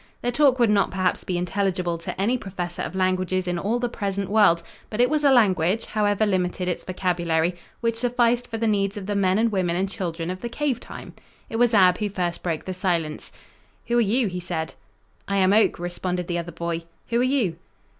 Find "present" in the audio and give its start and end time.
3.87-4.31